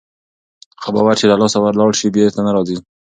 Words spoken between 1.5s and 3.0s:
ولاړ سي بېرته نه راځي.